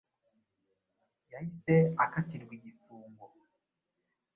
[1.31, 3.25] Yahise akatirwa igifungo